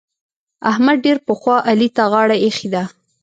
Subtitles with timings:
[0.71, 2.83] احمد ډېر پخوا علي ته غاړه اېښې ده.